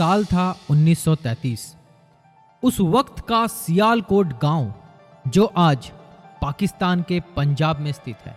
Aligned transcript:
साल 0.00 0.24
था 0.24 0.58
1933 0.70 1.60
उस 2.64 2.80
वक्त 2.80 3.28
का 3.28 3.46
सियालकोट 3.46 4.26
गाँव 4.26 4.74
जो 5.28 5.44
आज 5.44 5.90
पाकिस्तान 6.42 7.02
के 7.02 7.20
पंजाब 7.20 7.80
में 7.80 7.92
स्थित 7.92 8.16
है। 8.16 8.36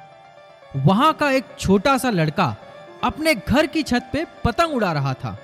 वहाँ 0.86 1.14
का 1.14 1.32
एक 1.32 1.46
छोटा 1.60 1.98
सा 1.98 2.10
लड़का 2.10 2.56
अपने 3.04 3.36
घर 3.36 3.68
की 3.68 3.84
छत 3.84 4.10
पे 4.14 4.26
पतंग 4.44 4.74
उड़ा 4.74 4.92
रहा 4.92 5.14
था 5.14 5.38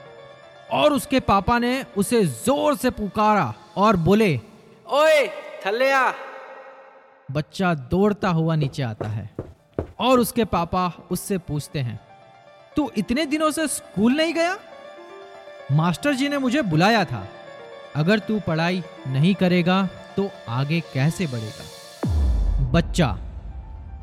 और 0.72 0.94
उसके 0.94 1.20
पापा 1.20 1.60
ने 1.60 1.86
उसे 1.98 2.26
ज़ोर 2.26 2.76
से 2.76 2.90
पुकारा 2.90 3.54
और 3.78 3.96
बोले 3.96 4.42
ओए 4.88 5.28
थल्ले 5.66 6.12
बच्चा 7.32 7.74
दौड़ता 7.74 8.30
हुआ 8.30 8.56
नीचे 8.56 8.84
आता 8.84 9.08
है 9.08 9.36
और 10.00 10.20
उसके 10.20 10.46
पापा 10.46 10.92
उससे 11.12 11.38
पूछते 11.38 11.80
हैं 11.80 12.00
तू 12.76 12.92
इतने 12.98 13.26
दिनों 13.26 13.52
से 13.52 13.68
स्कूल 13.68 14.14
नहीं 14.14 14.34
गया? 14.34 14.58
मास्टर 15.72 16.14
जी 16.14 16.30
ने 16.30 16.38
मुझे 16.38 16.62
बुलाया 16.62 17.04
था। 17.06 17.28
अगर 17.96 18.20
तू 18.20 18.40
पढ़ाई 18.40 18.84
नहीं 19.08 19.34
करेगा 19.36 19.88
तो 20.18 20.30
आगे 20.50 20.80
कैसे 20.94 21.28
बढ़ेगा? 21.28 22.72
बच्चा, 22.72 23.18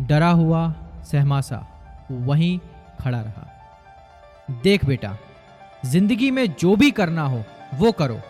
डरा 0.01 0.31
हुआ, 0.31 0.69
सहमासा, 1.11 1.67
वहीं 2.11 2.59
खड़ा 3.01 3.21
रहा। 3.21 3.47
देख 4.63 4.85
बेटा, 4.85 5.17
ज़िंदगी 5.87 6.31
में 6.31 6.47
जो 6.55 6.77
भी 6.77 6.91
करना 6.91 7.23
हो, 7.23 7.43
वो 7.75 7.93
करो। 7.93 8.21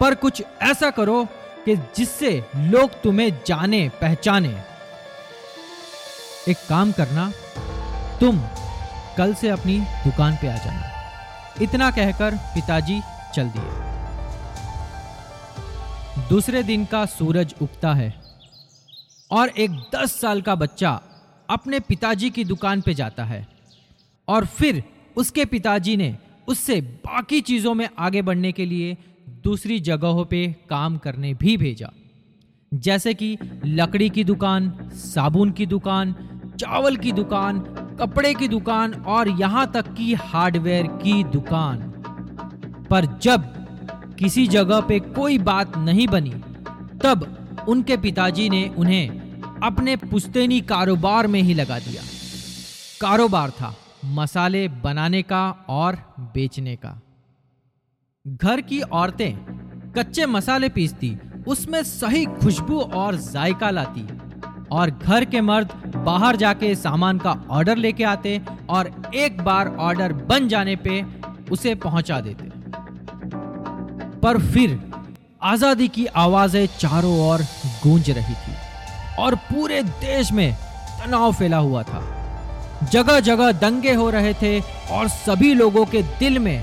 पर 0.00 0.14
कुछ 0.14 0.42
ऐसा 0.62 0.90
करो 0.90 1.24
कि 1.64 1.76
जिससे 1.96 2.30
लोग 2.56 3.00
तुम्हें 3.02 3.30
जाने, 3.46 3.88
पहचाने। 4.00 4.54
एक 6.48 6.56
काम 6.68 6.92
करना, 6.92 7.30
तुम 8.20 8.42
कल 9.18 9.34
से 9.34 9.48
अपनी 9.48 9.78
दुकान 9.80 10.36
पे 10.36 10.48
आ 10.48 10.56
जाना। 10.56 10.93
इतना 11.62 11.90
कहकर 11.90 12.34
पिताजी 12.34 13.00
चल 13.34 13.48
दिए। 13.48 13.82
दूसरे 16.28 16.62
दिन 16.62 16.84
का 16.84 17.06
सूरज 17.06 17.54
उगता 17.62 17.94
है 17.94 18.14
और 19.30 19.48
एक 19.48 19.70
दस 19.94 20.20
साल 20.20 20.42
का 20.42 20.54
बच्चा 20.54 21.00
अपने 21.50 21.80
पिताजी 21.80 22.30
की 22.30 22.44
दुकान 22.44 22.80
पे 22.80 22.94
जाता 22.94 23.24
है 23.24 23.48
और 24.28 24.46
फिर 24.46 24.82
उसके 25.16 25.44
पिताजी 25.44 25.96
ने 25.96 26.18
उससे 26.48 26.80
बाकी 26.80 27.40
चीज़ों 27.40 27.74
में 27.74 27.88
आगे 27.98 28.22
बढ़ने 28.22 28.52
के 28.52 28.66
लिए 28.66 28.96
दूसरी 29.44 29.80
जगहों 29.80 30.24
पे 30.24 30.56
काम 30.70 30.96
करने 30.96 31.34
भी 31.34 31.56
भेजा। 31.56 31.90
जैसे 32.74 33.14
कि 33.14 33.38
लकड़ी 33.64 34.10
की 34.10 34.24
दुकान, 34.24 34.90
साबुन 34.94 35.50
की 35.50 35.66
दुकान, 35.66 36.14
चावल 36.60 36.96
की 36.96 37.12
दुकान 37.12 37.60
कपड़े 38.00 38.34
की 38.34 38.48
दुकान 38.48 38.94
और 38.94 39.28
यहाँ 39.28 39.72
तक 39.72 39.94
कि 39.94 40.14
हार्डवेयर 40.14 40.86
की 40.86 41.24
दुकान। 41.24 41.78
पर 42.90 43.04
जब 43.04 43.44
किसी 44.14 44.46
जगह 44.46 44.80
पे 44.80 45.00
कोई 45.00 45.38
बात 45.38 45.76
नहीं 45.76 46.08
बनी, 46.08 46.30
तब 47.02 47.46
उनके 47.68 47.96
पिताजी 47.96 48.48
ने 48.48 48.68
उन्हें 48.68 49.08
अपने 49.62 49.96
पुश्तैनी 49.96 50.60
कारोबार 50.60 51.26
में 51.26 51.42
ही 51.42 51.54
लगा 51.54 51.78
दिया। 51.78 52.02
कारोबार 53.00 53.50
था 53.50 53.76
मसाले 54.04 54.68
बनाने 54.68 55.22
का 55.22 55.50
और 55.68 56.14
बेचने 56.20 56.76
का। 56.76 57.02
घर 58.26 58.60
की 58.60 58.80
औरतें 58.80 59.36
कच्चे 59.98 60.26
मसाले 60.26 60.68
पीसती, 60.68 61.18
उसमें 61.46 61.82
सही 61.82 62.24
खुशबू 62.24 62.80
और 62.80 63.16
जायका 63.16 63.70
लाती। 63.70 64.08
और 64.72 64.90
घर 64.90 65.24
के 65.24 65.40
मर्द 65.40 65.72
बाहर 65.96 66.36
जाके 66.36 66.74
सामान 66.74 67.18
का 67.18 67.36
ऑर्डर 67.50 67.76
लेके 67.76 68.04
आते 68.04 68.40
और 68.70 68.90
एक 69.14 69.40
बार 69.44 69.68
ऑर्डर 69.80 70.12
बन 70.24 70.48
जाने 70.48 70.76
पे 70.78 71.02
उसे 71.50 71.74
पहुँचा 71.76 72.20
देते। 72.20 72.50
पर 74.20 74.38
फिर 74.42 74.80
आज़ादी 75.42 75.88
की 75.88 76.06
आवाज़ें 76.06 76.66
चारों 76.78 77.18
ओर 77.20 77.42
गूंज 77.82 78.10
रही 78.10 78.34
थी 78.34 78.54
और 79.18 79.34
पूरे 79.44 79.82
देश 79.82 80.32
में 80.32 80.52
तनाव 80.54 81.32
फैला 81.32 81.58
हुआ 81.58 81.82
था। 81.82 82.02
जगह 82.92 83.20
जगह 83.20 83.52
दंगे 83.52 83.92
हो 83.94 84.08
रहे 84.10 84.32
थे 84.34 84.58
और 84.90 85.08
सभी 85.08 85.52
लोगों 85.54 85.84
के 85.86 86.02
दिल 86.18 86.38
में 86.38 86.62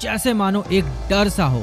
जैसे 0.00 0.32
मानो 0.34 0.64
एक 0.72 0.84
डर 1.10 1.28
सा 1.28 1.44
हो। 1.46 1.62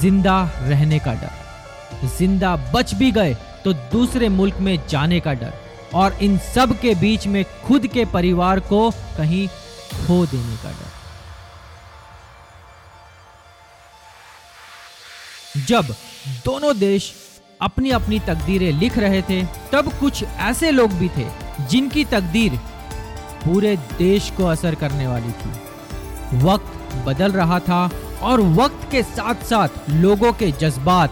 ज़िंदा 0.00 0.42
रहने 0.58 0.98
का 0.98 1.12
डर, 1.14 2.06
ज़िंदा 2.08 2.54
बच 2.74 2.94
भी 2.94 3.10
गए 3.10 3.36
तो 3.64 3.72
दूसरे 3.92 4.28
मुल्क 4.28 4.56
में 4.60 4.78
जाने 4.88 5.20
का 5.20 5.32
डर 5.34 5.52
और 5.94 6.18
इन 6.22 6.38
सब 6.54 6.78
के 6.80 6.94
बीच 6.94 7.26
में 7.26 7.44
खुद 7.66 7.86
के 7.86 8.04
परिवार 8.04 8.60
को 8.60 8.90
कहीं 9.16 9.48
खो 10.06 10.24
देने 10.26 10.56
का 10.56 10.70
डर। 10.70 10.96
जब 15.66 15.94
दोनों 16.44 16.78
देश 16.78 17.12
अपनी 17.62 17.90
अपनी 17.90 18.18
तकदीरें 18.20 18.72
लिख 18.72 18.98
रहे 18.98 19.22
थे, 19.22 19.42
तब 19.72 19.92
कुछ 20.00 20.22
ऐसे 20.24 20.70
लोग 20.70 20.92
भी 20.92 21.08
थे 21.08 21.26
जिनकी 21.70 22.04
तकदीर 22.04 22.58
पूरे 23.44 23.76
देश 23.98 24.30
को 24.36 24.46
असर 24.46 24.74
करने 24.74 25.06
वाली 25.06 25.32
थी। 25.32 25.50
वक्त 26.38 26.94
बदल 27.06 27.32
रहा 27.32 27.58
था 27.60 27.90
और 28.22 28.40
वक्त 28.40 28.90
के 28.90 29.02
साथ 29.02 29.44
साथ 29.44 29.68
लोगों 29.90 30.32
के 30.32 30.50
जज्बात, 30.52 31.10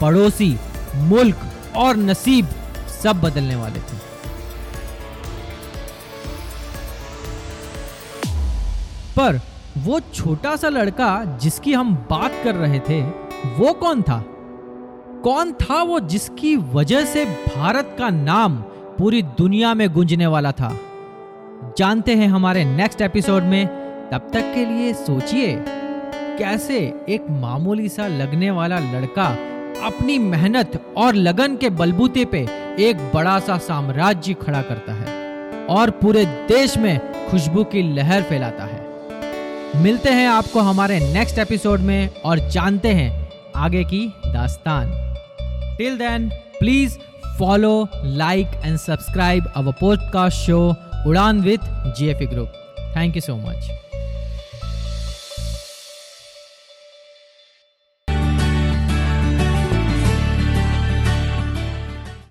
पड़ोसी, 0.00 0.56
मुल्क 0.94 1.48
और 1.76 1.96
नसीब 1.96 2.48
सब 3.02 3.20
बदलने 3.20 3.56
वाले 3.56 3.80
थे। 3.80 4.12
पर 9.16 9.40
वो 9.78 10.00
छोटा 10.00 10.56
सा 10.56 10.68
लड़का 10.68 11.38
जिसकी 11.42 11.72
हम 11.72 11.94
बात 11.94 12.32
कर 12.44 12.54
रहे 12.54 12.78
थे, 12.78 13.02
वो 13.58 13.72
कौन 13.72 14.02
था? 14.02 14.24
कौन 15.24 15.52
था 15.52 15.82
वो 15.82 16.00
जिसकी 16.00 16.56
वजह 16.56 17.04
से 17.04 17.24
भारत 17.24 17.96
का 17.98 18.08
नाम 18.08 18.56
पूरी 18.98 19.22
दुनिया 19.22 19.74
में 19.74 19.92
गूंजने 19.92 20.26
वाला 20.26 20.52
था? 20.52 20.80
जानते 21.78 22.14
हैं 22.14 22.28
हमारे 22.28 22.64
नेक्स्ट 22.64 23.00
एपिसोड 23.00 23.42
में। 23.42 23.66
तब 24.12 24.30
तक 24.32 24.54
के 24.54 24.64
लिए 24.64 24.94
सोचिए, 24.94 25.64
कैसे 26.38 27.04
एक 27.08 27.30
मामूली 27.30 27.88
सा 27.88 28.06
लगने 28.06 28.50
वाला 28.50 28.78
लड़का 28.78 29.36
अपनी 29.82 30.18
मेहनत 30.18 30.94
और 30.96 31.14
लगन 31.14 31.56
के 31.56 31.70
बलबूते 31.70 32.24
पे 32.24 32.38
एक 32.78 33.10
बड़ा 33.14 33.38
सा 33.38 33.58
साम्राज्य 33.58 34.34
खड़ा 34.34 34.62
करता 34.62 34.92
है 34.92 35.20
और 35.66 35.90
पूरे 35.90 36.24
देश 36.24 36.76
में 36.78 37.00
खुशबू 37.30 37.64
की 37.64 37.82
लहर 37.94 38.22
फैलाता 38.22 38.64
है। 38.64 38.86
मिलते 39.82 40.10
हैं 40.10 40.28
आपको 40.28 40.60
हमारे 40.60 40.98
नेक्स्ट 41.12 41.38
एपिसोड 41.38 41.80
में 41.80 42.10
और 42.24 42.38
जानते 42.38 42.88
हैं 42.88 43.28
आगे 43.56 43.84
की 43.84 44.06
दास्तान। 44.26 44.92
Till 45.78 45.98
then 45.98 46.28
please 46.58 46.98
follow 47.38 47.88
like 48.04 48.46
and 48.64 48.76
subscribe 48.76 49.52
our 49.56 49.72
podcast 49.72 50.36
show 50.36 50.74
Udaan 51.06 51.40
with 51.40 51.58
GFE 51.98 52.26
group 52.26 52.52
thank 52.96 53.16
you 53.16 53.20
so 53.20 53.36
much 53.36 53.70